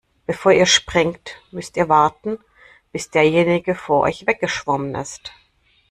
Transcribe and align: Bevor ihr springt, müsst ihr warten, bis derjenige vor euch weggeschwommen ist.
Bevor 0.25 0.51
ihr 0.51 0.65
springt, 0.65 1.35
müsst 1.51 1.77
ihr 1.77 1.87
warten, 1.87 2.39
bis 2.91 3.11
derjenige 3.11 3.75
vor 3.75 4.01
euch 4.01 4.25
weggeschwommen 4.25 4.95
ist. 4.95 5.31